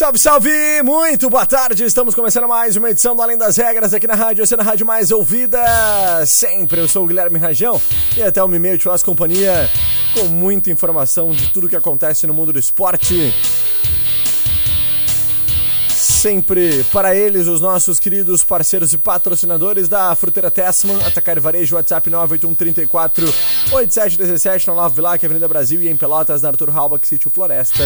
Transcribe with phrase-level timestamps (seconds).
[0.00, 0.82] Salve, salve!
[0.82, 1.84] Muito boa tarde!
[1.84, 4.62] Estamos começando mais uma edição do Além das Regras aqui na rádio, essa é a
[4.62, 5.60] rádio mais ouvida
[6.24, 6.80] sempre.
[6.80, 7.78] Eu sou o Guilherme Rajão
[8.16, 9.68] e até uma e meia eu te companhia
[10.14, 13.30] com muita informação de tudo que acontece no mundo do esporte.
[15.90, 21.76] Sempre para eles, os nossos queridos parceiros e patrocinadores da Fruteira Tessman, Atacar e Varejo,
[21.76, 23.26] WhatsApp 98134
[23.70, 27.84] 8717 na Lava Vilac, Avenida Brasil e em Pelotas, na Arthur Halbach, Sítio Floresta.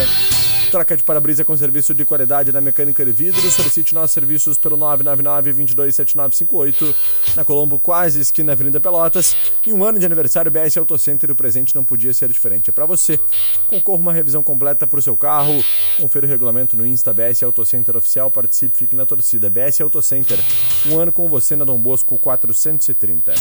[0.74, 3.40] Troca de para-brisa com serviço de qualidade na mecânica de vidro.
[3.48, 6.92] Solicite nossos serviços pelo 999-227958,
[7.36, 9.36] na Colombo, quase esquina Avenida Pelotas.
[9.64, 12.70] E um ano de aniversário BS Auto Center, o presente não podia ser diferente.
[12.70, 13.20] É para você.
[13.68, 15.62] Concorra uma revisão completa para o seu carro.
[16.00, 18.28] Confira o regulamento no Insta BS Auto Center Oficial.
[18.28, 19.48] Participe, fique na torcida.
[19.48, 20.40] BS Auto Center,
[20.86, 23.32] um ano com você na Dom Bosco 430.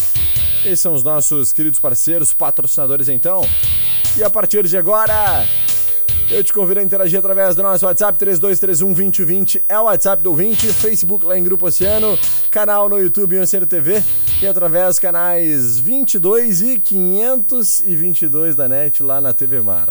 [0.64, 3.42] Esses são os nossos queridos parceiros, patrocinadores então.
[4.16, 5.44] E a partir de agora,
[6.30, 10.30] eu te convido a interagir através do nosso WhatsApp 3231 2020, é o WhatsApp do
[10.30, 12.18] ouvinte, Facebook lá em Grupo Oceano,
[12.50, 14.02] canal no YouTube Oceano TV
[14.42, 19.90] e através canais 22 e 522 da NET lá na TV Mar.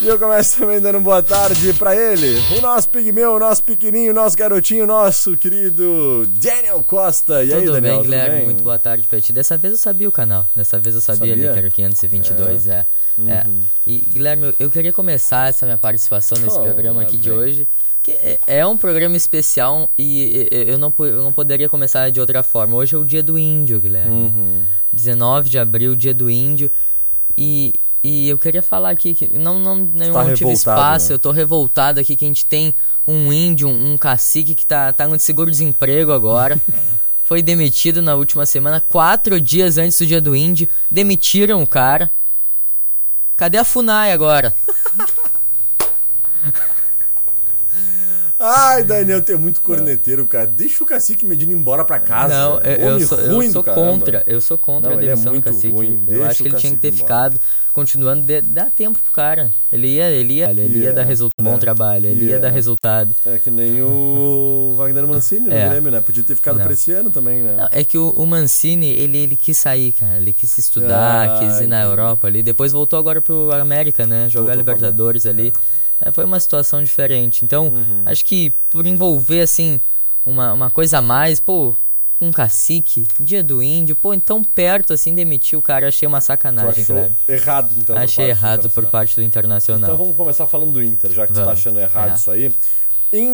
[0.00, 4.12] E eu começo também dando boa tarde pra ele, o nosso pigmeu, o nosso pequenininho,
[4.12, 7.42] o nosso garotinho, nosso querido Daniel Costa.
[7.42, 7.80] E tudo aí, Daniel?
[7.96, 8.26] bem, Guilherme?
[8.28, 8.44] Tudo bem?
[8.44, 9.32] Muito boa tarde pra ti.
[9.32, 10.46] Dessa vez eu sabia o canal.
[10.54, 11.44] Dessa vez eu sabia, Sabia?
[11.46, 12.86] ali que era o 522, é.
[13.26, 13.46] é.
[13.84, 17.38] E, Guilherme, eu- queria começar essa minha participação nesse Oh, programa aqui de vem.
[17.38, 17.68] hoje.
[18.00, 22.44] Que é, é um programa especial e eu não, eu não poderia começar de outra
[22.44, 22.76] forma.
[22.76, 24.14] Hoje é o dia do índio, Guilherme.
[24.14, 24.62] Uhum.
[24.92, 26.70] 19 de abril, dia do índio.
[27.36, 31.14] E, e eu queria falar aqui que não, não, não tá tive revoltado, espaço, né?
[31.14, 32.74] eu tô revoltado aqui que a gente tem
[33.06, 36.60] um índio, um, um cacique que tá, tá no seguro-desemprego agora.
[37.24, 40.68] Foi demitido na última semana, quatro dias antes do dia do índio.
[40.90, 42.10] Demitiram o cara.
[43.36, 44.54] Cadê a FUNAI agora?
[48.40, 50.46] Ai, Daniel, tem muito corneteiro, cara.
[50.46, 52.32] Deixa o cacique Medina embora pra casa.
[52.32, 53.90] não, eu, eu sou, eu ruim sou do caramba.
[53.92, 54.22] contra.
[54.28, 55.68] Eu sou contra Não, a é demissão do muito cacique.
[55.72, 57.02] ruim, eu deixa acho que ele tinha que ter embora.
[57.02, 57.40] ficado
[57.72, 58.22] continuando.
[58.22, 59.50] De, dá tempo pro cara.
[59.72, 61.44] Ele ia, ele ia, ele ia dar resultado.
[61.44, 61.50] né?
[61.50, 62.38] Bom trabalho, ele ia Ia.
[62.38, 63.12] dar resultado.
[63.26, 65.68] É que nem o Wagner Mancini no É.
[65.68, 66.00] Grêmio, né?
[66.00, 66.64] Podia ter ficado Não.
[66.64, 67.54] pra esse ano também, né?
[67.58, 70.16] Não, é que o, o Mancini, ele, ele quis sair, cara.
[70.16, 71.82] Ele quis estudar, Ah, quis ir na.
[71.82, 72.42] Europa ali.
[72.42, 74.28] Depois voltou agora pro América, né?
[74.28, 75.48] Jogar Voltou Libertadores ali.
[75.48, 75.52] É,
[76.12, 77.44] foi uma situação diferente.
[77.44, 78.02] Então, Uhum.
[78.06, 79.80] acho que por envolver, assim,
[80.24, 81.74] uma, uma coisa a mais, pô,
[82.20, 86.82] um cacique, dia do índio, pô, tão perto, assim, demitir o cara, achei uma sacanagem,
[86.82, 87.16] achou claro.
[87.28, 87.94] errado, então.
[87.96, 89.88] por achei do errado por parte do Internacional.
[89.90, 91.60] Então vamos começar falando do Inter, já que tu tá Vamos.
[91.60, 92.14] achando errado É.
[92.14, 92.52] isso aí.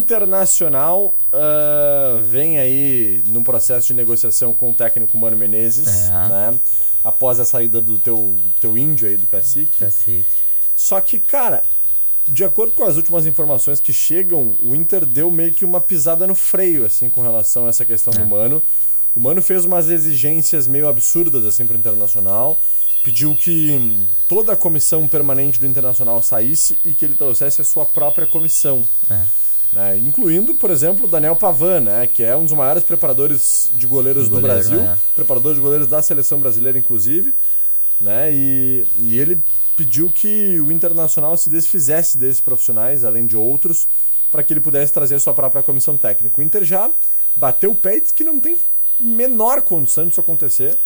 [0.09, 6.29] Internacional ah, vem aí num processo de negociação com o técnico Mano Menezes, É.
[6.29, 6.55] né?
[7.03, 9.73] Após a saída do teu, teu índio aí, do cacique.
[9.79, 10.25] Cacique.
[10.77, 11.63] Só que, cara,
[12.27, 16.27] de acordo com as últimas informações que chegam, o Inter deu meio que uma pisada
[16.27, 18.19] no freio, assim, com relação a essa questão É.
[18.19, 18.63] do Mano.
[19.15, 22.59] O Mano fez umas exigências meio absurdas, assim, pro Internacional.
[23.05, 27.85] Pediu que toda a comissão permanente do Internacional saísse e que ele trouxesse a sua
[27.85, 28.83] própria comissão.
[29.11, 29.23] É.
[29.73, 29.99] né?
[29.99, 32.07] Incluindo, por exemplo, o Daniel Pavan, né?
[32.07, 34.79] Que é um dos maiores preparadores de goleiros do goleiro, Brasil.
[34.79, 34.99] né?
[35.15, 37.35] Preparador de goleiros da seleção brasileira, inclusive
[38.01, 38.33] né?
[38.33, 39.41] E, e ele
[39.77, 43.89] pediu que o Internacional se desfizesse desses profissionais, além de outros,
[44.31, 46.41] para que ele pudesse trazer a sua própria comissão técnica.
[46.41, 46.91] O Inter já
[47.37, 48.57] bateu o pé e disse que não tem
[48.99, 50.77] menor condição disso acontecer.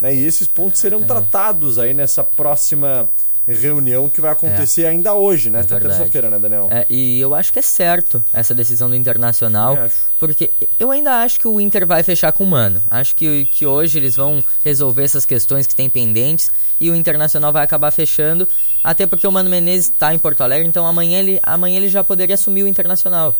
[0.00, 0.14] Né?
[0.14, 0.82] E esses pontos É.
[0.82, 3.08] serão tratados aí nessa próxima
[3.46, 5.60] reunião que vai acontecer ainda hoje, né?
[5.60, 5.96] É verdade.
[5.96, 6.68] terça-feira, né, Daniel?
[6.70, 9.74] É, e eu acho que é certo essa decisão do Internacional.
[9.76, 10.06] Acho.
[10.18, 12.80] Porque eu ainda acho que o Inter vai fechar com o Mano.
[12.88, 17.52] Acho que, que hoje eles vão resolver essas questões que tem pendentes e o Internacional
[17.52, 18.48] vai acabar fechando.
[18.82, 22.04] Até porque o Mano Menezes está em Porto Alegre, então amanhã ele, amanhã ele já
[22.04, 23.34] poderia assumir o Internacional.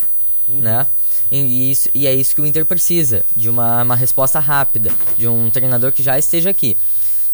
[0.48, 0.84] Né?
[1.30, 5.26] E, isso, e é isso que o Inter precisa, de uma, uma resposta rápida, de
[5.28, 6.76] um treinador que já esteja aqui.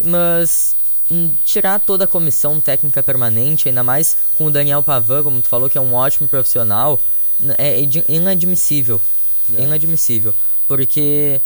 [0.04, 0.76] Mas
[1.44, 5.68] tirar toda a comissão técnica permanente, ainda mais com o Daniel Pavan, como tu falou,
[5.68, 7.00] que é um ótimo profissional,
[7.56, 9.00] é inadmissível.
[9.56, 9.62] É.
[9.62, 10.34] Inadmissível.
[10.66, 11.40] Porque,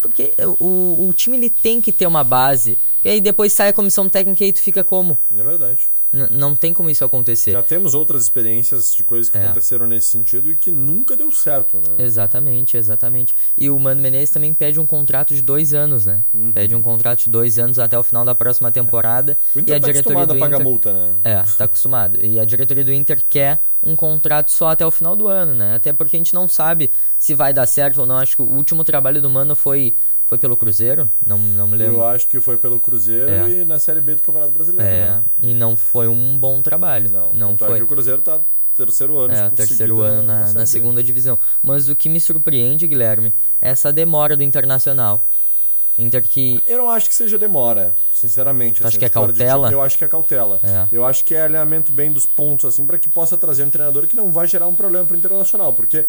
[0.00, 2.78] porque o, o time ele tem que ter uma base.
[3.04, 5.18] E aí depois sai a comissão técnica e tu fica como?
[5.36, 5.90] É verdade
[6.30, 7.52] não tem como isso acontecer.
[7.52, 9.44] Já temos outras experiências de coisas que é.
[9.44, 12.04] aconteceram nesse sentido e que nunca deu certo, né?
[12.04, 13.32] Exatamente, exatamente.
[13.56, 16.22] E o Mano Menezes também pede um contrato de dois anos, né?
[16.34, 16.52] Uhum.
[16.52, 19.38] Pede um contrato de dois anos até o final da próxima temporada.
[19.56, 20.70] O Inter e a tá diretoria acostumado do a pagar Inter...
[20.70, 21.14] multa, né?
[21.24, 22.18] É, tá acostumado.
[22.22, 25.76] E a diretoria do Inter quer um contrato só até o final do ano, né?
[25.76, 28.18] Até porque a gente não sabe se vai dar certo ou não.
[28.18, 29.96] Acho que o último trabalho do Mano foi
[30.32, 31.10] foi pelo Cruzeiro?
[31.24, 31.96] Não, não me lembro.
[31.96, 33.50] Eu acho que foi pelo Cruzeiro é.
[33.50, 34.90] e na Série B do Campeonato Brasileiro.
[34.90, 35.24] É, né?
[35.42, 37.12] e não foi um bom trabalho.
[37.12, 37.74] Não, não foi.
[37.74, 38.40] É que o Cruzeiro tá
[38.74, 39.34] terceiro ano.
[39.34, 41.38] É, terceiro ano na, na, na segunda divisão.
[41.62, 45.22] Mas o que me surpreende, Guilherme, é essa demora do Internacional.
[45.98, 46.62] Inter que...
[46.66, 48.80] Eu não acho que seja demora, sinceramente.
[48.80, 49.70] Assim, acho que é cautela?
[49.70, 50.58] eu acho que é cautela.
[50.62, 50.88] É.
[50.90, 54.06] Eu acho que é alinhamento bem dos pontos, assim, para que possa trazer um treinador
[54.06, 55.74] que não vai gerar um problema pro Internacional.
[55.74, 56.06] Porque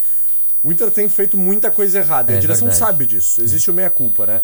[0.63, 2.31] o Inter tem feito muita coisa errada.
[2.31, 2.91] É, a direção verdade.
[2.91, 3.41] sabe disso.
[3.41, 4.41] Existe o meia-culpa, né?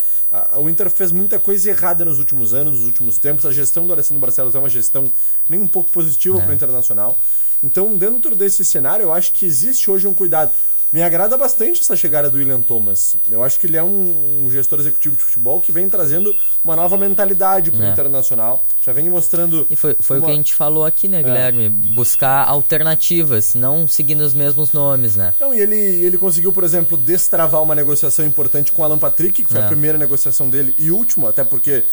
[0.58, 3.46] O Inter fez muita coisa errada nos últimos anos, nos últimos tempos.
[3.46, 5.10] A gestão do Alessandro Barcelos é uma gestão
[5.48, 6.42] nem um pouco positiva é.
[6.42, 7.18] para o Internacional.
[7.64, 10.52] Então, dentro desse cenário, eu acho que existe hoje um cuidado.
[10.92, 13.16] Me agrada bastante essa chegada do William Thomas.
[13.30, 16.76] Eu acho que ele é um, um gestor executivo de futebol que vem trazendo uma
[16.76, 17.92] nova mentalidade para o é.
[17.92, 18.66] internacional.
[18.82, 19.68] Já vem mostrando.
[19.70, 20.24] E foi, foi uma...
[20.24, 21.24] o que a gente falou aqui, né, é.
[21.24, 21.66] Guilherme?
[21.66, 21.70] É.
[21.70, 25.34] Buscar alternativas, não seguindo os mesmos nomes, né?
[25.40, 29.44] Não, e ele, ele conseguiu, por exemplo, destravar uma negociação importante com o Alan Patrick,
[29.44, 29.66] que foi é.
[29.66, 31.84] a primeira negociação dele e última, até porque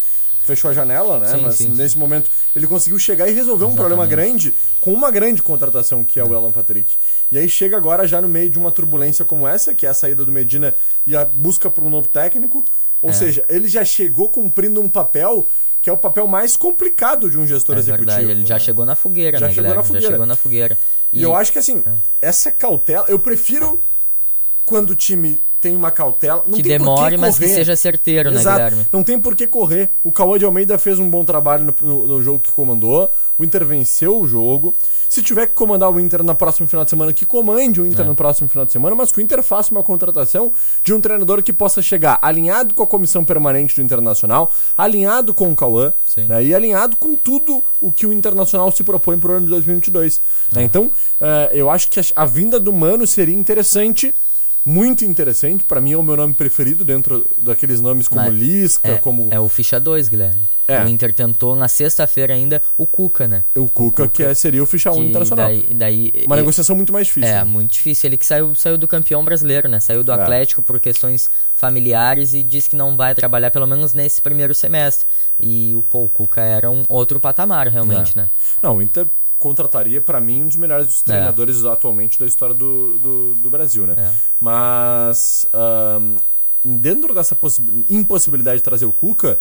[0.47, 1.29] fechou a janela, né?
[1.29, 1.99] Sim, Mas sim, nesse sim.
[1.99, 3.73] momento ele conseguiu chegar e resolver Exatamente.
[3.73, 6.95] um problema grande com uma grande contratação que é o Alan Patrick.
[7.31, 9.95] E aí chega agora já no meio de uma turbulência como essa, que é a
[9.95, 10.75] saída do Medina
[11.07, 12.65] e a busca por um novo técnico.
[13.03, 13.13] Ou é.
[13.13, 15.47] seja, ele já chegou cumprindo um papel
[15.83, 18.11] que é o papel mais complicado de um gestor é executivo.
[18.11, 18.47] Verdade, ele né?
[18.47, 20.07] já chegou na fogueira, já né, chegou na fogueira.
[20.07, 20.79] Já chegou na fogueira.
[21.13, 21.93] E, e eu acho que assim, é.
[22.21, 23.81] essa cautela, eu prefiro
[24.65, 26.45] quando o time tem uma cautela.
[26.47, 28.59] Não que demore, mas que seja certeiro, né, Exato.
[28.59, 28.87] né, Guilherme?
[28.93, 29.91] Não tem por que correr.
[30.05, 33.11] O Cauã de Almeida fez um bom trabalho no, no, no, jogo que comandou.
[33.37, 34.73] O Inter venceu o jogo.
[35.09, 38.05] Se tiver que comandar o Inter na próxima final de semana, que comande o Inter
[38.05, 38.09] é.
[38.09, 40.53] no próximo final de semana, mas que o Inter faça uma contratação
[40.85, 45.51] de um treinador que possa chegar alinhado com a comissão permanente do Internacional, alinhado com
[45.51, 45.93] o Cauã
[46.29, 49.51] né, e alinhado com tudo o que o Internacional se propõe para o ano de
[49.51, 50.21] 2022.
[50.21, 50.23] Né?
[50.53, 50.59] É.
[50.59, 50.65] Né?
[50.65, 50.93] Então, uh,
[51.53, 54.15] eu acho que a, a vinda do Mano seria interessante
[54.67, 55.65] muito interessante.
[55.65, 59.29] para mim é o meu nome preferido dentro daqueles nomes como Mas Lisca, é, como.
[59.31, 60.41] É o ficha 2, Guilherme.
[60.69, 60.83] É.
[60.83, 63.45] O Inter tentou na sexta-feira ainda o Cuca, né?
[63.55, 65.47] O Cuca, o Cuca que é, seria o ficha 1 um internacional.
[65.47, 67.31] Daí, daí, Uma negociação muito mais difícil.
[67.31, 67.45] É, né?
[67.45, 68.09] muito difícil.
[68.09, 69.79] Ele que saiu, saiu do campeão brasileiro, né?
[69.79, 70.17] Saiu do é.
[70.17, 75.07] Atlético por questões familiares e disse que não vai trabalhar pelo menos nesse primeiro semestre.
[75.39, 78.23] E o, pô, o Cuca era um outro patamar, realmente, é.
[78.23, 78.31] né?
[78.61, 79.07] Não, o Inter
[79.39, 81.07] contrataria, para mim, um dos melhores é.
[81.07, 83.95] treinadores atualmente da história do, do, do Brasil, né?
[83.99, 84.11] É.
[84.41, 86.17] Mas um,
[86.79, 87.37] dentro dessa
[87.89, 89.39] impossibilidade de trazer o Cuca,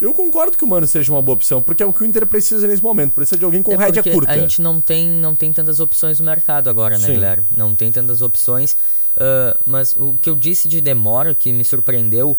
[0.00, 2.26] eu concordo que o Mano seja uma boa opção, porque é o que o Inter
[2.26, 3.12] precisa nesse momento.
[3.12, 4.32] Precisa de alguém com é rédea curta.
[4.32, 7.12] A gente não tem, não tem tantas opções no mercado agora, né, Sim.
[7.12, 7.46] Guilherme?
[7.54, 8.72] Não tem tantas opções.
[9.16, 12.38] Uh, mas o que eu disse de demora, que me surpreendeu,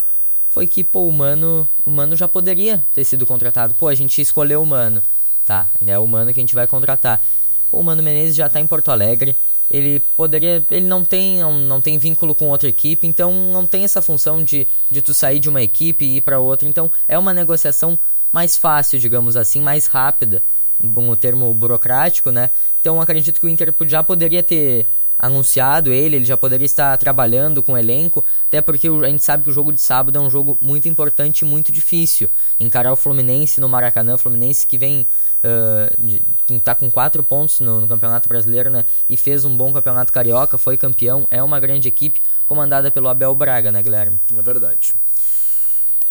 [0.50, 3.76] foi que, pô, o Mano, o Mano já poderia ter sido contratado.
[3.76, 5.04] Pô, a gente escolheu o Mano.
[5.52, 7.22] Tá, é o Mano que a gente vai contratar.
[7.70, 9.36] O Mano Menezes já tá em Porto Alegre.
[9.70, 10.66] Ele poderia.
[10.72, 14.42] Ele não tem, não, não tem vínculo com outra equipe, então não tem essa função
[14.42, 16.70] de, de tu sair de uma equipe e ir para outra.
[16.70, 18.00] Então é uma negociação
[18.32, 20.42] mais fácil, digamos assim, mais rápida.
[20.82, 22.50] Um termo burocrático, né?
[22.80, 24.88] Então acredito que o Inter já poderia ter
[25.22, 29.44] anunciado ele, ele já poderia estar trabalhando com o elenco, até porque a gente sabe
[29.44, 32.28] que o jogo de sábado é um jogo muito importante e muito difícil.
[32.60, 35.06] Encarar o Fluminense no Maracanã, o Fluminense que vem
[35.44, 38.84] uh, tá com quatro pontos no, no, Campeonato Brasileiro, né?
[39.08, 43.36] E fez um bom campeonato carioca, foi campeão, é uma grande equipe comandada pelo Abel
[43.36, 44.20] Braga, né, Guilherme?
[44.36, 44.96] É verdade.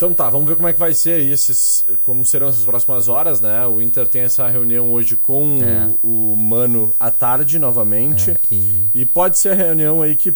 [0.01, 3.07] Então tá, vamos ver como é que vai ser aí esses, como serão essas próximas
[3.07, 3.67] horas, né?
[3.67, 5.95] O Inter tem essa reunião hoje com é.
[6.03, 8.31] o, o, Mano à tarde novamente.
[8.31, 8.87] É, e...
[8.95, 9.05] e...
[9.05, 10.35] pode ser a reunião aí que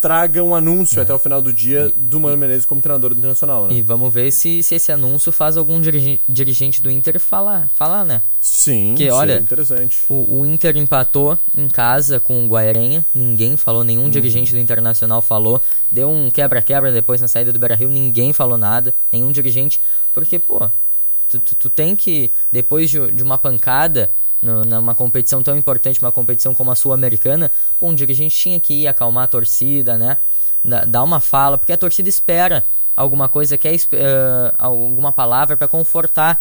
[0.00, 1.02] traga um anúncio é.
[1.02, 3.74] até o final do dia e, do Mano Menezes como treinador do Internacional, né?
[3.74, 8.04] E vamos ver se, se esse anúncio faz algum dirigente, dirigente do Inter falar, falar,
[8.04, 8.22] né?
[8.40, 10.04] Sim, que, olha, interessante.
[10.08, 14.10] O, o, Inter empatou em casa com o Guairenha, ninguém falou, nenhum uhum.
[14.10, 15.60] dirigente do Internacional falou.
[15.90, 19.80] Deu um quebra-quebra depois na saída do Beira-Rio, ninguém falou nada, nenhum dirigente,
[20.14, 20.70] porque, pô,
[21.28, 24.12] Tu, tu, tu tem que, depois de, de uma pancada,
[24.46, 27.50] numa competição tão importante, uma competição como a Sul-Americana,
[27.80, 30.18] um dirigente tinha que ir acalmar a torcida, né?
[30.88, 36.40] Dar uma fala, porque a torcida espera alguma coisa, quer uh, alguma palavra para confortar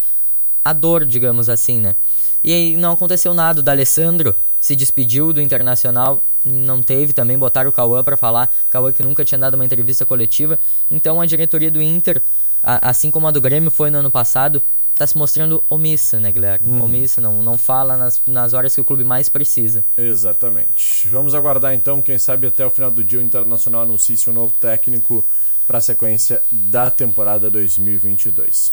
[0.63, 1.95] a dor, digamos assim, né?
[2.43, 3.59] E aí não aconteceu nada.
[3.59, 8.51] O D'Alessandro se despediu do Internacional, não teve também, botaram o Cauã para falar.
[8.69, 10.57] Cauã que nunca tinha dado uma entrevista coletiva.
[10.89, 12.21] Então a diretoria do Inter,
[12.63, 14.61] a, assim como a do Grêmio foi no ano passado,
[14.95, 16.69] está se mostrando omissa, né, Guilherme?
[16.69, 16.85] Uhum.
[16.85, 19.83] Omissa, não, não fala nas, nas horas que o clube mais precisa.
[19.97, 21.07] Exatamente.
[21.09, 24.53] Vamos aguardar então, quem sabe até o final do dia o Internacional anuncie um novo
[24.59, 25.23] técnico
[25.67, 28.71] para a sequência da temporada 2022.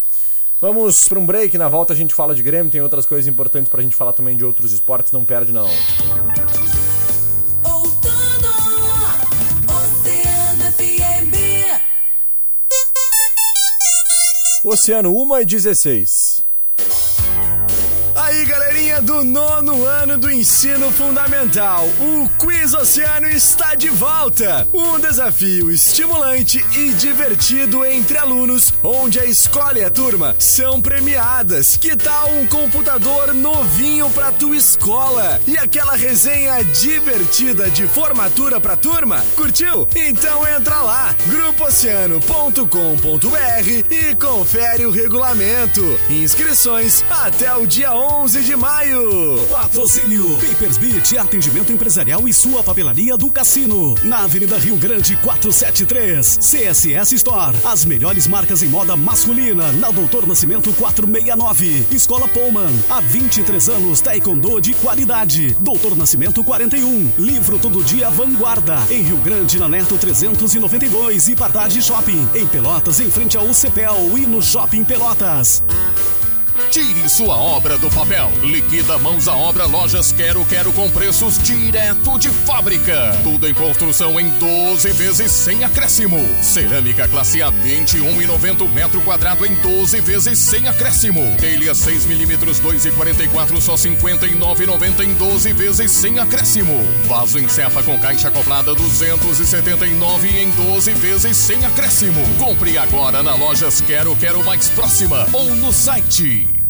[0.60, 3.68] Vamos para um break, na volta a gente fala de Grêmio, tem outras coisas importantes
[3.68, 5.68] para a gente falar também de outros esportes, não perde não.
[14.64, 16.44] Oceano 1 e 16.
[18.32, 24.66] Aí, galerinha do nono ano do ensino fundamental, o Quiz Oceano está de volta.
[24.72, 31.76] Um desafio estimulante e divertido entre alunos, onde a escola e a turma são premiadas.
[31.76, 35.38] Que tal um computador novinho pra tua escola?
[35.46, 39.22] E aquela resenha divertida de formatura pra turma?
[39.36, 39.86] Curtiu?
[39.94, 42.66] Então entra lá, grupooceano.com.br
[43.90, 45.82] e confere o regulamento.
[46.08, 49.36] Inscrições até o dia 11 11 de maio.
[49.50, 53.96] Patrocínio Papers Beach, atendimento empresarial e sua papelaria do cassino.
[54.04, 56.38] Na Avenida Rio Grande 473.
[56.38, 57.56] CSS Store.
[57.64, 59.72] As melhores marcas em moda masculina.
[59.72, 61.84] Na Doutor Nascimento 469.
[61.90, 62.70] Escola Pullman.
[62.88, 65.56] Há 23 anos, taekwondo de qualidade.
[65.58, 67.14] Doutor Nascimento 41.
[67.18, 68.78] Livro Todo Dia Vanguarda.
[68.88, 71.26] Em Rio Grande, na Neto 392.
[71.26, 72.28] E Pardade Shopping.
[72.36, 75.60] Em Pelotas, em frente ao CEPEL e no Shopping Pelotas.
[76.72, 78.32] Tire sua obra do papel.
[78.42, 83.14] Liquida mãos à obra Lojas Quero Quero com preços direto de fábrica.
[83.22, 86.16] Tudo em construção em 12 vezes sem acréscimo.
[86.42, 91.36] Cerâmica classe A 21,90 metro quadrado em 12 vezes sem acréscimo.
[91.36, 96.82] Telha 6 milímetros 2,44 só 59,90 em 12 vezes sem acréscimo.
[97.04, 102.22] Vaso em cepa com caixa acoplada 279 em 12 vezes sem acréscimo.
[102.38, 106.61] Compre agora na Lojas Quero Quero mais próxima ou no site.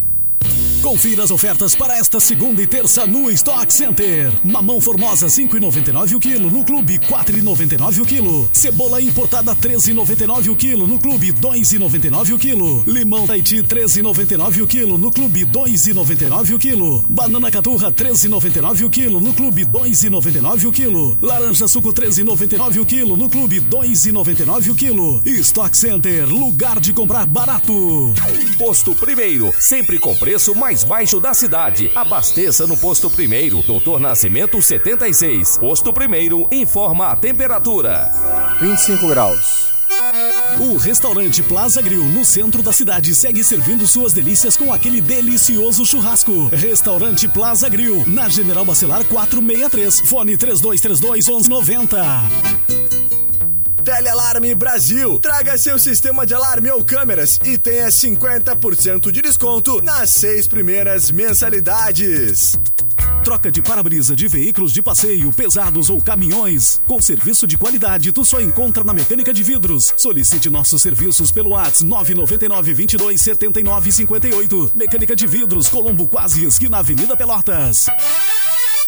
[0.83, 4.33] Confira as ofertas para esta segunda e terça no Stock Center.
[4.43, 8.51] Mamão formosa 5,99 o quilo no clube 4,99 o quilo.
[8.53, 12.85] Cebola importada 13,99 o quilo no clube 2,99 o quilo.
[12.85, 17.05] Limão Tahiti 13,99 o quilo no clube 2,99 o quilo.
[17.09, 21.17] Banana caturra 13,99 o quilo no clube 2,99 o quilo.
[21.23, 25.23] Laranja suco 13,99 o quilo no clube 2,99 o quilo.
[25.25, 28.13] Stock Center, lugar de comprar barato.
[28.59, 31.93] Posto Primeiro, sempre com preço mais mais baixo da cidade.
[31.95, 35.59] Abasteça no posto primeiro, Doutor Nascimento 76.
[35.59, 38.11] Posto primeiro informa a temperatura.
[38.59, 39.71] 25 graus.
[40.59, 45.85] O restaurante Plaza Grill, no centro da cidade, segue servindo suas delícias com aquele delicioso
[45.85, 46.49] churrasco.
[46.49, 52.72] Restaurante Plaza Grill, na General Bacelar 463, fone 3232 1190.
[53.85, 55.19] Telealarme Brasil.
[55.19, 61.11] Traga seu sistema de alarme ou câmeras e tenha 50% de desconto nas seis primeiras
[61.11, 62.59] mensalidades.
[63.25, 66.81] Troca de para-brisa de veículos de passeio, pesados ou caminhões.
[66.87, 69.93] Com serviço de qualidade, tu só encontra na Mecânica de Vidros.
[69.97, 74.73] Solicite nossos serviços pelo WhatsApp 999 22 79 58.
[74.75, 77.87] Mecânica de Vidros, Colombo Quase, esquina Avenida Pelotas.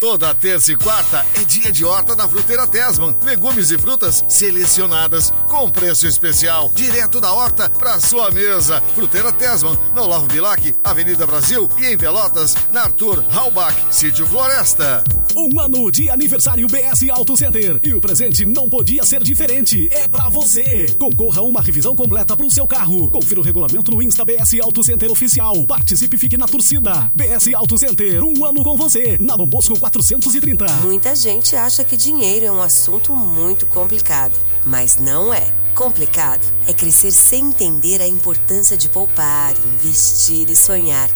[0.05, 3.17] Toda terça e quarta é dia de horta da Fruteira Tesman.
[3.23, 8.83] Legumes e frutas selecionadas com preço especial, direto da horta para sua mesa.
[8.95, 15.03] Fruteira Tesman, na Olavo Bilac, Avenida Brasil e em Pelotas, na Arthur Halbach, Sítio Floresta.
[15.37, 17.81] Um ano de aniversário BS Auto Center.
[17.83, 19.89] E o presente não podia ser diferente.
[19.91, 20.87] É para você.
[20.97, 23.11] Concorra a uma revisão completa para o seu carro.
[23.11, 25.67] Confira o regulamento no Insta BS Auto Center Oficial.
[25.67, 27.11] Participe e fique na torcida.
[27.13, 29.19] BS Auto Center, um ano com você.
[29.19, 30.67] Na Dom Bosco 430.
[30.83, 34.39] Muita gente acha que dinheiro é um assunto muito complicado.
[34.65, 35.53] Mas não é.
[35.75, 41.11] Complicado é crescer sem entender a importância de poupar, investir e sonhar.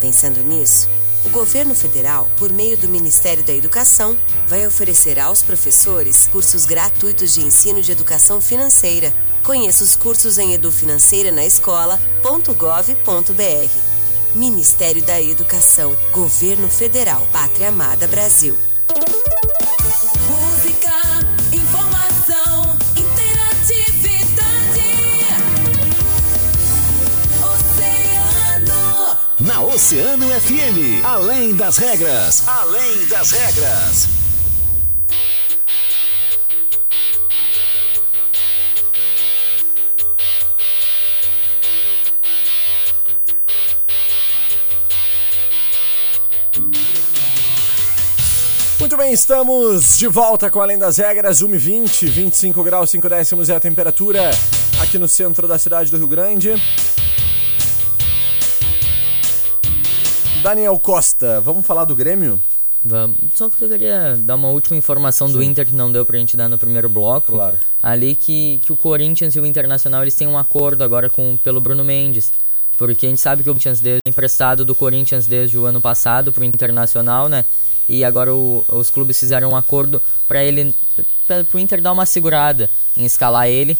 [0.00, 0.88] Pensando nisso,
[1.24, 7.34] o governo federal, por meio do Ministério da Educação, vai oferecer aos professores cursos gratuitos
[7.34, 9.12] de ensino de educação financeira.
[9.42, 12.00] Conheça os cursos em edufinanceira na escola.gov.br.
[14.34, 18.69] Ministério da Educação, Governo Federal, Pátria Amada Brasil.
[29.80, 31.02] Oceano FM.
[31.02, 32.46] Além das regras.
[32.46, 34.08] Além das regras.
[48.78, 53.56] Muito bem, estamos de volta com Além das Regras, 1h20, 25 graus 5 décimos é
[53.56, 54.30] a temperatura
[54.78, 56.54] aqui no centro da cidade do Rio Grande.
[60.42, 62.40] Daniel Costa, vamos falar do Grêmio?
[62.82, 63.16] Vamos.
[63.34, 66.34] Só que eu queria dar uma última informação do Inter que não deu pra gente
[66.34, 67.32] dar no primeiro bloco.
[67.32, 67.58] Claro.
[67.82, 71.60] Ali que, que o Corinthians e o Internacional eles têm um acordo agora com, pelo
[71.60, 72.32] Bruno Mendes.
[72.78, 75.80] Porque a gente sabe que o Corinthians desde, é emprestado do Corinthians desde o ano
[75.80, 77.44] passado pro Internacional, né?
[77.86, 80.74] E agora o, os clubes fizeram um acordo para ele
[81.26, 83.76] para o Inter dar uma segurada em escalar ele,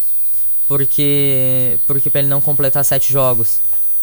[0.69, 3.61] porque porque para ele não completar sete jogos,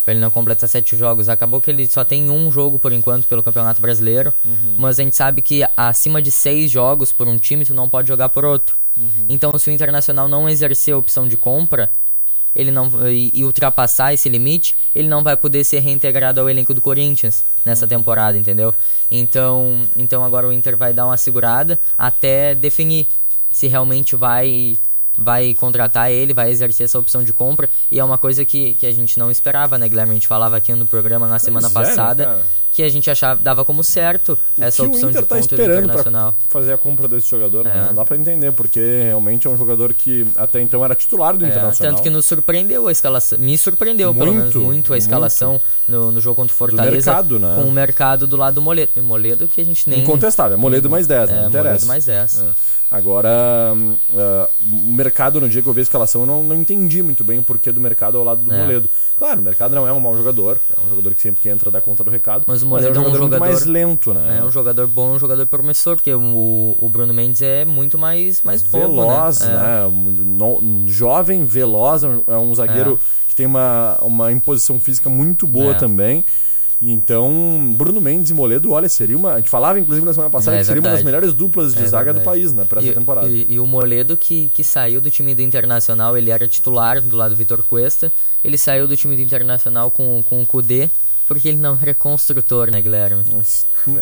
[0.08, 1.28] para ele não completar sete jogos.
[1.28, 4.34] Acabou que ele só tem um jogo por enquanto pelo Campeonato Brasileiro,
[4.78, 8.08] mas a gente sabe que acima de seis jogos por um time tu não pode
[8.08, 8.78] jogar por outro.
[9.28, 11.92] Então se o Internacional não exercer a opção de compra
[12.56, 16.74] ele não e, e, ultrapassar esse limite, ele não vai poder ser reintegrado ao elenco
[16.74, 18.74] do Corinthians nessa temporada, entendeu?
[19.12, 23.08] Então, então agora o Inter vai dar uma segurada até definir
[23.52, 24.76] se realmente vai
[25.18, 28.86] vai contratar ele, vai exercer essa opção de compra e é uma coisa que, que
[28.86, 30.12] a gente não esperava, né, Guilherme?
[30.12, 33.10] A gente falava aqui no programa na semana Pois é, né, passada que a gente
[33.10, 36.36] achava dava como certo essa que opção o de tá compra do esperando Internacional.
[36.48, 37.72] pra fazer a compra desse jogador, né?
[37.76, 37.88] É.
[37.88, 41.44] Não dá pra entender, porque realmente é um jogador que até então era titular do
[41.44, 41.94] É, Internacional.
[41.96, 43.40] tanto que nos surpreendeu a escalação.
[43.40, 46.92] Me surpreendeu, pelo menos, Muito, muito a escalação no, no jogo contra o Fortaleza.
[47.12, 47.56] mercado, né?
[47.56, 48.92] Com o mercado do lado do Moledo.
[49.02, 50.02] Moledo que a gente nem.
[50.02, 51.36] Incontestável, é Moledo mais 10, né?
[51.36, 51.70] É, Não interessa.
[51.70, 52.44] Moledo mais 10.
[52.92, 52.96] É.
[52.96, 53.30] Agora,
[54.16, 57.24] ah, o mercado, no dia que eu vi a escalação, eu não, não entendi muito
[57.24, 58.62] bem o porquê do mercado ao lado do É.
[58.62, 58.90] Moledo.
[59.18, 61.70] Claro, o mercado não é um mau jogador, é um jogador que sempre que entra
[61.72, 62.44] dá conta do recado.
[62.48, 64.38] Mas o é um Moledo é um jogador, muito jogador- mais lento, né?
[64.40, 68.42] É um jogador bom, um jogador promissor, porque o, o Bruno Mendes é muito mais,
[68.42, 69.48] mais novo, veloz, né?
[69.48, 69.52] É.
[69.52, 69.88] né?
[70.26, 75.72] No- jovem, veloz, é um, é zagueiro que tem uma, uma imposição física muito boa
[75.72, 75.74] É.
[75.76, 76.24] também.
[76.82, 79.34] Então, Bruno Mendes e Moledo, olha, seria uma.
[79.34, 81.06] A gente falava, inclusive, na semana passada É que seria uma das verdade.
[81.06, 82.26] melhores duplas de É zaga do verdade.
[82.40, 83.28] país, né, pra essa E- temporada.
[83.28, 87.18] E, e o Moledo, que, que saiu do time do Internacional, ele era titular do
[87.18, 88.12] lado do Vitor Cuesta.
[88.44, 90.90] Ele saiu do time do Internacional com, com o Kudê,
[91.28, 93.24] porque ele não era construtor, né, Guilherme?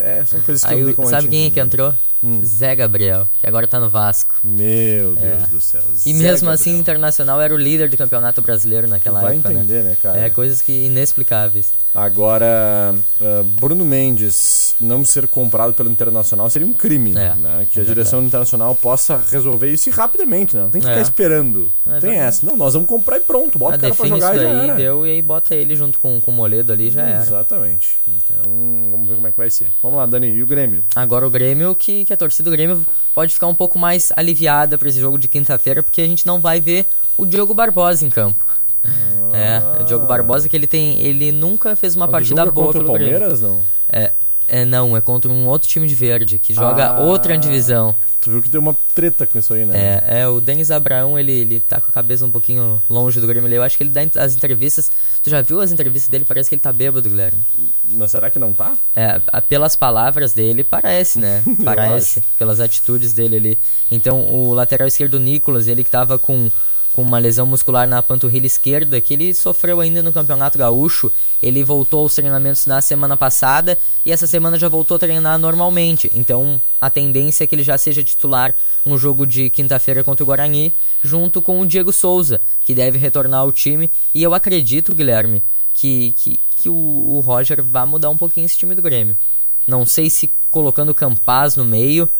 [0.02, 1.94] É, são coisas que Aí, não tem o- como a sabe quem é que entender.
[2.28, 2.44] Entrou?
[2.44, 4.34] Zé Gabriel, que agora tá no Vasco.
[4.42, 5.82] Meu Deus do céu.
[6.04, 6.80] E Zé mesmo assim, o Gabriel.
[6.80, 9.52] Internacional era o líder do campeonato brasileiro naquela Vai época.
[9.52, 10.18] entender, né, cara?
[10.18, 11.72] É coisas que inexplicáveis.
[11.94, 17.66] Agora, ah, Bruno Mendes não ser comprado pelo Internacional seria um crime, É, né?
[17.70, 20.62] Que é a direção do Internacional possa resolver isso e rapidamente, né?
[20.64, 21.02] Não tem que ficar É.
[21.02, 21.72] esperando.
[21.86, 22.16] É tem verdade.
[22.28, 22.46] essa.
[22.46, 23.58] Não, nós vamos comprar e pronto.
[23.58, 25.74] Bota Ah, o cara pra jogar isso e já daí, deu, e aí bota ele
[25.74, 27.22] junto com, com o Moledo ali, já era.
[27.22, 27.98] Exatamente.
[28.06, 28.42] Então,
[28.90, 29.70] vamos ver como é que vai ser.
[29.82, 30.28] Vamos lá, Dani.
[30.30, 30.84] E o Grêmio?
[30.94, 34.76] Agora o Grêmio, que, que a torcida do Grêmio pode ficar um pouco mais aliviada
[34.76, 38.10] pra esse jogo de quinta-feira, porque a gente não vai ver o Diogo Barbosa em
[38.10, 38.44] campo.
[39.32, 42.72] É, o Diogo Barbosa que ele tem, ele nunca fez uma Mas partida é boa
[42.72, 43.12] pelo o Grêmio.
[43.12, 43.60] Palmeiras, não?
[43.88, 44.12] É,
[44.48, 47.00] é, não, é contra um outro time de verde que joga Ah.
[47.00, 47.94] outra divisão.
[48.20, 50.02] Tu viu que deu uma treta com isso aí, né?
[50.08, 53.26] É, é, o Denis Abraão, ele, ele tá com a cabeça um pouquinho longe do
[53.26, 53.48] Grêmio.
[53.52, 54.90] Eu acho que ele dá as entrevistas.
[55.22, 56.24] Tu já viu as entrevistas dele?
[56.24, 57.44] Parece que ele tá bêbado, Guilherme.
[57.88, 58.76] Mas será que não tá?
[58.96, 61.40] É, pelas palavras dele, parece, né?
[61.64, 63.58] Parece, pelas atitudes dele ali.
[63.92, 66.50] Então, o lateral esquerdo, Nicolas, ele que tava com,
[66.96, 71.12] com uma lesão muscular na panturrilha esquerda, que ele sofreu ainda no Campeonato Gaúcho.
[71.42, 76.10] Ele voltou aos treinamentos na semana passada e essa semana já voltou a treinar normalmente.
[76.14, 80.26] Então, a tendência é que ele já seja titular no jogo de quinta-feira contra o
[80.26, 83.90] Guarani, junto com o Diego Souza, que deve retornar ao time.
[84.14, 85.42] E eu acredito, Guilherme,
[85.74, 89.18] que, que, que o, o Roger vai mudar um pouquinho esse time do Grêmio.
[89.66, 92.10] Não sei se colocando o Campaz no meio,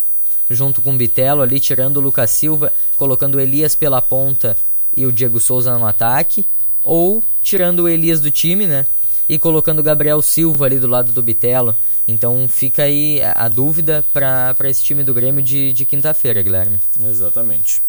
[0.48, 4.56] junto com o Bitelo ali, tirando o Lucas Silva, colocando o Elias pela ponta
[4.96, 6.46] e o Diego Souza no ataque,
[6.82, 8.86] ou tirando o Elias do time, né?
[9.28, 11.74] E colocando o Gabriel Silva ali do lado do Bitelo.
[12.06, 16.80] Então fica aí a dúvida para esse time do Grêmio de, de quinta-feira, Guilherme.
[17.04, 17.82] Exatamente.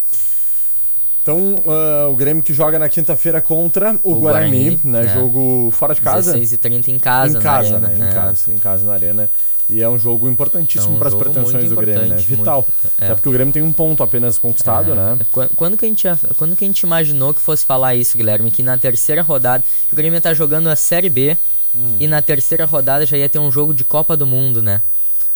[1.21, 5.05] Então, ah, o Grêmio que joga na quinta-feira contra o, O Guarani, Guarani, né?
[5.05, 5.13] é.
[5.13, 6.37] Jogo fora de casa.
[6.37, 7.99] 16h30 em casa, em casa, na arena.
[7.99, 8.05] né?
[8.05, 8.13] Em é.
[8.13, 9.29] casa, em casa na arena.
[9.69, 12.15] E é um jogo importantíssimo É um para as pretensões do Grêmio, né?
[12.15, 12.65] Vital.
[12.81, 12.93] muito.
[12.99, 13.05] É.
[13.05, 15.17] Até porque o Grêmio tem um ponto apenas conquistado, né?
[15.31, 18.49] Qu- Quando que, a gente, quando que a gente imaginou que fosse falar isso, Guilherme?
[18.49, 21.37] Que na terceira rodada, o Grêmio tá jogando a Série B
[21.75, 21.97] Hum.
[21.99, 24.81] e na terceira rodada já ia ter um jogo de Copa do Mundo, né?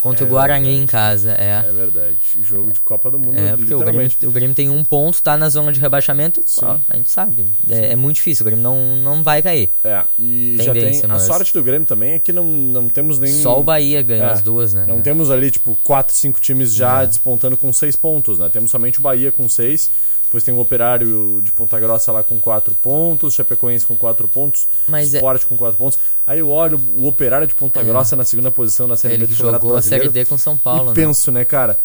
[0.01, 1.63] Contra É o Guarani em casa, é.
[1.65, 2.17] É verdade.
[2.41, 5.37] Jogo de Copa do Mundo, É, porque o Grêmio, o Grêmio tem um ponto, tá
[5.37, 6.41] na zona de rebaixamento.
[6.45, 6.65] Sim.
[6.65, 7.53] ó, a gente sabe.
[7.69, 9.69] É, é muito difícil, o Grêmio não, não vai cair.
[9.83, 11.11] É, e já Tendência, tem.
[11.11, 13.41] A mas- sorte do Grêmio também é que não, não temos nenhum.
[13.41, 14.85] Só o Bahia ganhou É, as duas, né?
[14.87, 17.05] Não temos ali, tipo, quatro, cinco times já É.
[17.05, 18.49] despontando com seis pontos, né?
[18.49, 19.91] Temos somente o Bahia com seis.
[20.31, 24.65] Depois tem o Operário de Ponta Grossa lá com quatro pontos, Chapecoense com quatro pontos,
[24.87, 25.99] Mas é- Sport com quatro pontos.
[26.25, 29.27] Aí eu olho o Operário de Ponta Grossa na segunda posição na Série Ele B
[29.27, 30.07] do Campeonato jogou a Série.
[30.07, 30.93] D com São Paulo, e né?
[30.93, 31.77] penso, né, cara,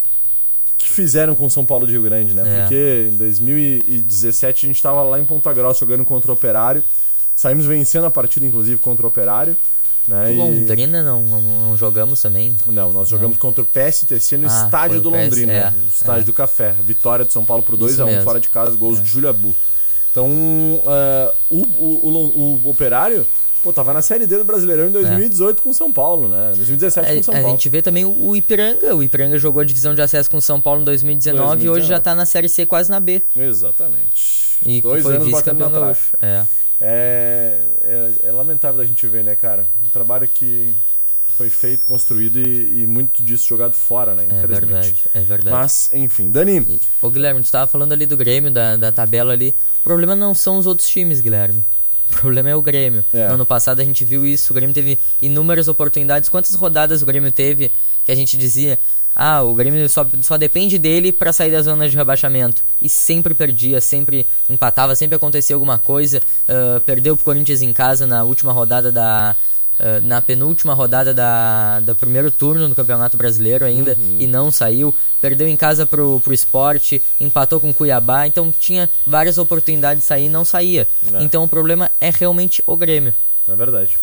[0.75, 2.43] o que fizeram com São Paulo de Rio Grande, né?
[2.47, 2.61] É.
[2.61, 6.85] Porque em 2017 a gente tava lá em Ponta Grossa jogando contra o Operário.
[7.35, 9.57] Saímos vencendo a partida, inclusive, contra o Operário.
[10.09, 10.33] Né?
[10.33, 12.55] E- Londrina não, não, não jogamos também.
[12.67, 16.21] Não, nós jogamos contra o PSTC no Ah, estádio do PS, Londrina, é, no estádio
[16.23, 16.25] é.
[16.25, 16.75] do Café.
[16.83, 18.23] Vitória de São Paulo por Isso 2x1 mesmo.
[18.23, 19.55] fora de casa, gols de Júlia Bu.
[20.13, 20.31] Então,
[20.87, 23.27] eh, o, o, o, o Operário,
[23.63, 26.53] pô, tava na Série D do Brasileirão em 2018 com São Paulo, né?
[26.57, 27.39] 2017 com São É.
[27.39, 27.57] A, Paulo.
[27.57, 28.95] gente vê também o, Ipiranga.
[28.97, 31.89] O Ipiranga jogou a divisão de acesso com São Paulo em 2019, e hoje 2019.
[31.89, 33.23] já tá na Série C quase na B.
[33.37, 34.61] Exatamente.
[34.65, 35.99] E Dois foi anos batendo na trave.
[36.21, 36.45] É.
[36.81, 39.67] É, é, é lamentável da gente ver, né, cara?
[39.85, 40.75] Um trabalho que
[41.37, 44.25] foi feito, construído e, e muito disso jogado fora, né?
[44.25, 44.67] É Infelizmente.
[44.67, 45.57] verdade, é verdade.
[45.57, 46.31] Mas, enfim.
[46.31, 49.55] Dani, Ô Guilherme, tu tava falando ali do Grêmio, da, da tabela ali.
[49.81, 51.63] O problema não são os outros times, Guilherme.
[52.11, 53.05] O problema é o Grêmio.
[53.13, 53.29] É.
[53.29, 56.29] No ano passado a gente viu isso, o Grêmio teve inúmeras oportunidades.
[56.29, 57.71] Quantas rodadas o Grêmio teve
[58.05, 58.79] que a gente dizia,
[59.19, 62.63] ah, o Grêmio só, só depende dele pra sair da zona de rebaixamento.
[62.83, 66.21] E sempre perdia, sempre empatava, sempre acontecia alguma coisa.
[66.47, 69.35] Ah, perdeu pro Corinthians em casa na última rodada da.
[69.81, 74.95] ah, na penúltima rodada da, do primeiro turno no Campeonato Brasileiro ainda e não saiu.
[75.21, 80.07] Perdeu em casa pro, pro esporte, empatou com o Cuiabá, então tinha várias oportunidades de
[80.07, 80.87] sair e não saía.
[81.13, 81.23] É.
[81.23, 83.15] Então o problema é realmente o Grêmio.
[83.49, 83.97] É verdade.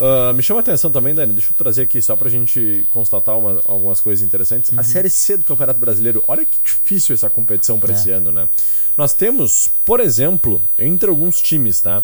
[0.00, 3.36] Ah, me chama a atenção também, Dani, deixa eu trazer aqui só pra gente constatar
[3.38, 4.70] uma- algumas coisas interessantes.
[4.70, 4.78] Uhum.
[4.78, 7.96] A Série C do Campeonato Brasileiro, olha que difícil essa competição pra É.
[7.96, 8.48] esse ano, né?
[8.96, 12.02] Nós temos, por exemplo, entre alguns times, tá?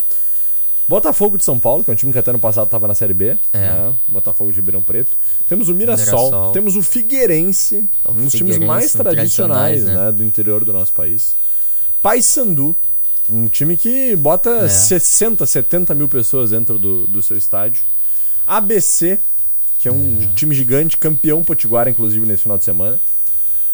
[0.86, 3.14] Botafogo de São Paulo, que é um time que até ano passado estava na Série
[3.14, 3.58] B, É.
[3.58, 3.94] né?
[4.06, 5.16] Botafogo de Ribeirão Preto.
[5.48, 6.52] Temos o Mirassol, Mirassol.
[6.52, 10.04] temos o Figueirense, O um dos times Figueirense, mais um tradicionais, tradicionais, né?
[10.06, 11.36] né, do interior do nosso país.
[12.02, 12.76] Paysandu,
[13.28, 14.68] um time que bota É.
[14.68, 17.82] 60, 70 mil pessoas dentro do, do seu estádio.
[18.46, 19.18] ABC,
[19.78, 23.00] que é um time gigante, campeão potiguar, inclusive, nesse final de semana.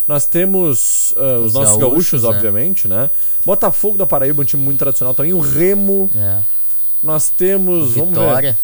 [0.06, 2.28] Nós temos ah, os, Os nossos gaúchos, gaúchos, né?
[2.28, 3.10] obviamente, né?
[3.44, 5.32] Botafogo da Paraíba, um time muito tradicional também.
[5.32, 6.40] O Remo, É.
[7.02, 7.92] nós temos.
[7.94, 8.58] vamos ver, Vitória.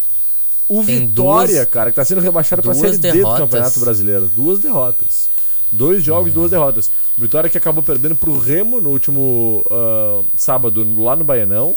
[0.69, 3.39] o Tem Vitória, duas- cara, que tá sendo rebaixado pra Série D do derrotas.
[3.41, 4.27] Campeonato Brasileiro.
[4.27, 5.29] Duas derrotas.
[5.77, 6.91] Dois jogos, duas derrotas.
[7.17, 11.75] O Vitória que acabou perdendo pro Remo no último ah, sábado, lá no Baianão.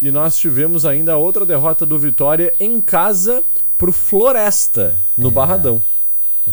[0.00, 3.42] E nós tivemos ainda outra derrota do Vitória em casa
[3.78, 5.30] pro Floresta, no É.
[5.30, 5.80] Barradão.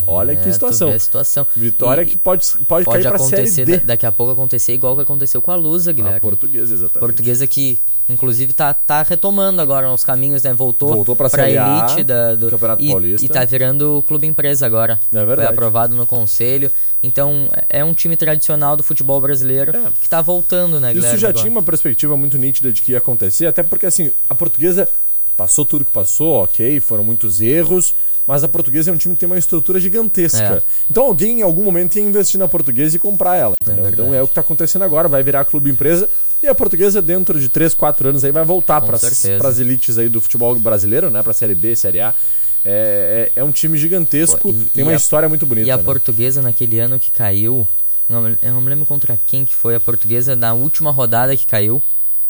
[0.07, 0.97] Olha É, que tu situação.
[0.97, 1.45] situação.
[1.55, 3.77] Vitória E- que pode, pode, Pode cair pra Série acontecer, D.
[3.79, 6.17] da- daqui a pouco acontecer igual que aconteceu com a Lusa, Guilherme.
[6.17, 6.99] A portuguesa, exatamente.
[6.99, 7.77] Portuguesa que,
[8.07, 10.53] inclusive, tá, tá retomando agora os caminhos, né?
[10.53, 13.25] Voltou, Voltou Série A elite da, do Campeonato e, Paulista.
[13.25, 14.97] E tá virando clube empresa agora.
[15.11, 15.41] É verdade.
[15.41, 16.71] Foi aprovado no conselho.
[17.03, 19.81] Então, é um time tradicional do futebol brasileiro É.
[19.99, 21.19] que tá voltando, né, Isso Guilherme?
[21.19, 21.41] já agora.
[21.43, 24.87] tinha uma perspectiva muito nítida de que ia acontecer, até porque assim, a portuguesa
[25.35, 27.93] passou tudo que passou, ok, foram muitos erros,
[28.31, 30.41] mas a portuguesa é um time que tem uma estrutura gigantesca.
[30.57, 30.61] É.
[30.89, 33.55] Então alguém em algum momento ia investir na portuguesa e comprar ela.
[33.63, 33.93] verdade.
[33.93, 36.07] então é o que está acontecendo agora, vai virar clube empresa
[36.41, 40.09] e a portuguesa dentro de 3, 4 anos aí vai voltar para as elites aí
[40.09, 42.15] do futebol brasileiro, né, para Série B, Série A.
[42.63, 45.67] É, é, é um time gigantesco, Pô, e- tem e uma a- história muito bonita.
[45.67, 45.83] E a né?
[45.83, 47.67] portuguesa naquele ano que caiu,
[48.09, 51.81] eu não me lembro contra quem que foi a portuguesa na última rodada que caiu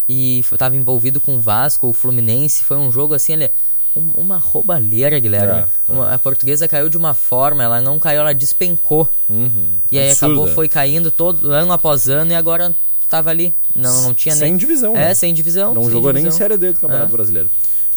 [0.08, 3.52] e f- tava envolvido com o Vasco, o Fluminense, foi um jogo assim, ele
[3.96, 5.62] um- uma roubalheira, Guilherme.
[5.88, 9.10] É, Uma- a portuguesa caiu de uma forma, ela não caiu, ela despencou.
[9.30, 9.72] Uhum.
[9.92, 10.34] E aí Absurda.
[10.34, 12.76] acabou, foi caindo todo ano após ano e agora
[13.10, 13.54] tava ali.
[13.76, 14.58] Não, não tinha Sem nem.
[14.58, 15.14] divisão, É, né?
[15.14, 15.74] sem divisão.
[15.74, 16.38] Não sem jogou nem divisão.
[16.38, 17.16] Série D do Campeonato É.
[17.16, 17.50] Brasileiro.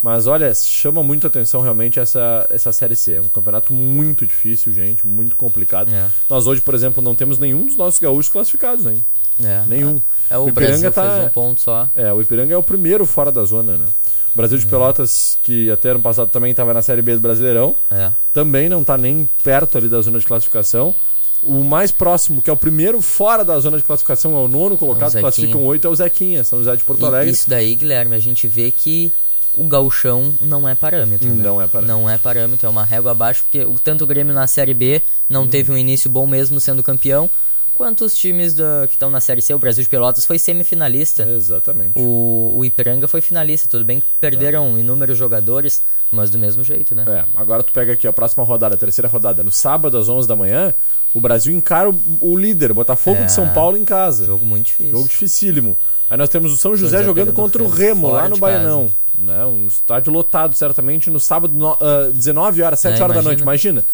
[0.03, 3.15] Mas olha, chama muito atenção realmente essa, essa Série C.
[3.15, 5.91] É um campeonato muito difícil, gente, muito complicado.
[5.95, 6.11] É.
[6.29, 9.03] Nós hoje, por exemplo, não temos nenhum dos nossos gaúchos classificados, hein?
[9.43, 9.63] É.
[9.67, 10.03] Nenhum.
[10.29, 11.89] É, o, O Ipiranga Brasil tá- fez um ponto só.
[11.97, 13.87] É, o Ipiranga é o primeiro fora da zona, né?
[14.35, 14.65] O Brasil Uhum.
[14.65, 18.11] de Pelotas, que até ano passado também estava na Série B do Brasileirão, É.
[18.33, 20.95] também não está nem perto ali da zona de classificação.
[21.43, 24.77] O mais próximo, que é o primeiro fora da zona de classificação, é o nono
[24.77, 25.21] colocado, Zequinha.
[25.23, 27.31] classificam oito, é o Zequinha, São José de Porto E Alegre.
[27.31, 29.13] isso daí, Guilherme, a gente vê que
[29.55, 31.29] o gauchão não é parâmetro.
[31.29, 31.45] né?
[31.45, 31.97] Não é parâmetro.
[31.97, 34.95] Não é parâmetro, é uma régua abaixo, porque o, tanto o Grêmio na Série B
[34.95, 35.01] Uhum.
[35.29, 37.31] não teve um início bom mesmo sendo campeão,
[37.75, 39.53] quanto os times da, que estão na Série C.
[39.55, 41.29] O Brasil de Pelotas foi semifinalista.
[41.29, 41.93] Exatamente.
[41.97, 43.69] O, o Ipiranga foi finalista.
[43.69, 47.05] Tudo bem que perderam inúmeros jogadores, mas do mesmo jeito, né?
[47.09, 50.27] É, agora tu pega aqui a próxima rodada, a terceira rodada, no sábado às 11
[50.29, 50.73] da manhã,
[51.13, 53.25] o Brasil encara o, o líder, Botafogo É.
[53.27, 54.25] de São Paulo em casa.
[54.25, 54.93] Jogo muito difícil.
[54.93, 55.77] Jogo dificílimo.
[56.09, 58.89] Aí nós temos o São José José jogando contra o Remo, lá no Baianão.
[59.17, 59.45] Né?
[59.47, 63.23] Um estádio lotado, certamente, no sábado, no, ah, 19 horas, 7 É, horas da imagina.
[63.23, 63.43] noite.
[63.43, 63.85] Imagina.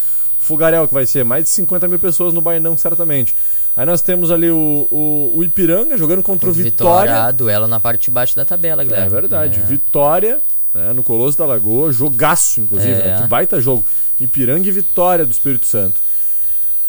[0.41, 3.37] Fugarel, que vai ser mais de 50 mil pessoas no Baianão, certamente.
[3.77, 7.33] Aí nós temos ali o, o, o Ipiranga jogando contra o Vitória, Vitória.
[7.33, 9.07] duelo na parte de baixo da tabela, Guilherme.
[9.07, 9.61] É verdade.
[9.61, 9.63] É.
[9.63, 10.41] Vitória,
[10.75, 13.05] né, no Colosso da Lagoa, jogaço, inclusive, É.
[13.17, 13.23] né?
[13.23, 13.85] Que baita jogo.
[14.19, 16.01] Ipiranga e Vitória do Espírito Santo.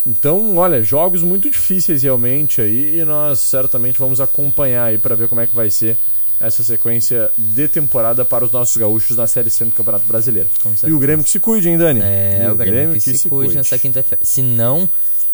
[0.06, 5.28] Então, olha, jogos muito difíceis realmente aí e nós certamente vamos acompanhar aí para ver
[5.28, 5.96] como é que vai ser
[6.42, 10.50] essa sequência de temporada para os nossos gaúchos na Série C do Campeonato Brasileiro.
[10.86, 11.00] E o.
[11.00, 12.02] Grêmio que se cuide, hein, Dani?
[12.04, 14.24] É, E o Grêmio que, se, cuide nessa quinta-feira.
[14.26, 14.90] Se não,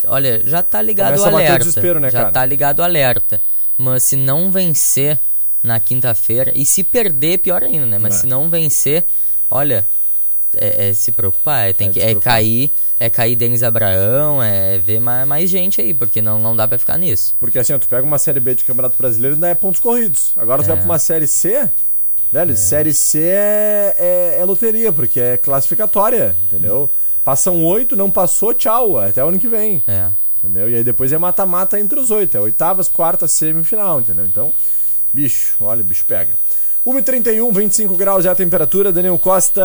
[0.06, 1.60] olha, já tá ligado Começa o o alerta.
[1.60, 2.32] desespero, né, já cara?
[2.32, 3.42] tá ligado o alerta.
[3.78, 5.20] Mas se não vencer
[5.64, 7.98] na quinta-feira, e se perder, pior ainda, né?
[8.00, 8.18] Mas É.
[8.20, 9.06] se não vencer,
[9.50, 9.88] olha,
[10.60, 14.78] é, é se preocupar, é, tem É que, é cair, é cair Denis Abraão, é
[14.80, 17.36] ver mais, mais gente aí, porque não, não dá pra ficar nisso.
[17.40, 19.80] Porque assim, ó, tu pega uma Série B de Campeonato Brasileiro e ainda é pontos
[19.80, 20.34] corridos.
[20.36, 20.68] Agora tu É.
[20.70, 21.70] vai pra uma Série C,
[22.32, 26.90] velho, Série C é, é, é loteria, porque é classificatória, entendeu?
[27.24, 29.84] Passam oito, não passou, tchau, até o ano que vem.
[29.88, 30.10] É.
[30.42, 30.70] Entendeu?
[30.70, 32.38] E aí depois é mata-mata entre os oito.
[32.38, 34.26] É oitavas, quartas, semifinal, entendeu?
[34.26, 34.54] Então,
[35.12, 36.36] bicho, olha, o bicho pega.
[36.88, 38.94] 1h31, 25 graus é a temperatura.
[38.94, 39.62] Daniel Costa,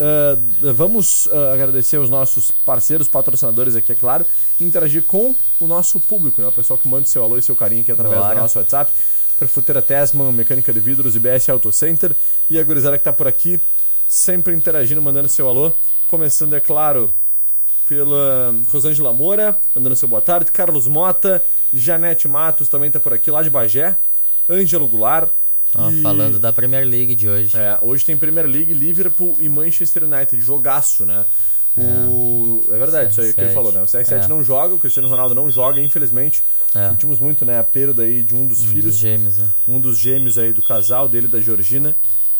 [0.00, 0.38] ah,
[0.72, 4.24] vamos ah, agradecer os nossos parceiros, patrocinadores aqui, é claro,
[4.58, 6.48] e interagir com o nosso público, né?
[6.48, 8.34] O pessoal que manda seu alô e seu carinho aqui através Bora.
[8.36, 8.90] do nosso WhatsApp.
[9.38, 12.16] Perfuteira Tesman, Mecânica de Vidros, IBS Auto Center
[12.48, 13.60] e a gurizada que tá por aqui,
[14.08, 15.72] sempre interagindo, mandando seu alô.
[16.08, 17.12] Começando, é claro,
[17.86, 20.50] pela Rosângela Moura, mandando seu boa tarde.
[20.50, 23.98] Carlos Mota, Janete Matos também tá por aqui, lá de Bagé.
[24.48, 25.30] Ângelo Goulart.
[25.74, 27.56] Ó, e- Falando da Premier League de hoje.
[27.56, 30.40] É, hoje tem Premier League, Liverpool e Manchester United.
[30.40, 31.24] Jogaço, né?
[31.78, 32.64] O...
[32.70, 33.54] É verdade, isso aí que ele CR7.
[33.54, 33.82] falou, né?
[33.82, 34.28] O CR7 É.
[34.28, 36.42] não joga, o Cristiano Ronaldo não joga, infelizmente.
[36.74, 36.88] É.
[36.88, 37.58] Sentimos muito, né?
[37.58, 39.48] A perda aí de um dos Um filhos dos gêmeos, né?
[39.68, 41.94] um dos gêmeos aí do casal dele da Georgina.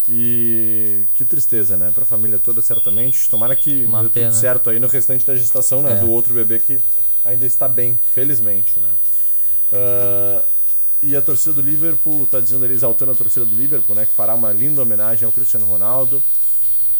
[0.08, 1.90] E que tristeza, né?
[1.92, 3.28] Pra família toda, certamente.
[3.28, 4.30] Tomara que Uma dê pena.
[4.30, 5.92] tudo certo aí no restante da gestação, né?
[5.92, 5.96] É.
[5.96, 6.78] Do outro bebê que
[7.24, 8.88] ainda está bem, felizmente, né?
[9.72, 10.44] Ah,
[11.10, 14.04] e a torcida do Liverpool tá dizendo ali, exaltando a torcida do Liverpool, né?
[14.06, 16.22] Que fará uma linda homenagem ao Cristiano Ronaldo.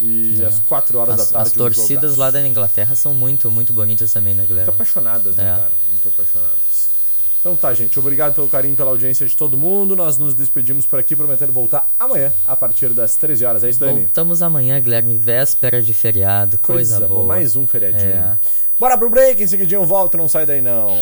[0.01, 1.23] E às 4 horas É.
[1.23, 1.49] As, da tarde.
[1.49, 4.71] as torcidas lá da Inglaterra são muito, muito bonitas também, né, Muito Guilherme?
[4.71, 5.57] apaixonadas, né, É.
[5.57, 5.73] cara?
[5.91, 6.97] Muito apaixonadas.
[7.41, 7.99] Então tá, gente.
[7.99, 9.95] Obrigado pelo carinho, pela audiência de todo mundo.
[9.97, 13.65] Nós nos despedimos por aqui, prometendo voltar amanhã, a partir das 13 horas.
[13.65, 14.01] É isso, Dani?
[14.01, 17.25] Voltamos amanhã, Guilherme, véspera de feriado, coisa, boa.
[17.25, 18.11] Mais um feriadinho.
[18.11, 18.39] É.
[18.79, 20.97] Bora pro break, em seguidinho eu volto, não sai daí não.